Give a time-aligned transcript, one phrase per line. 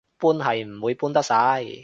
[0.17, 1.63] 搬係唔會搬得晒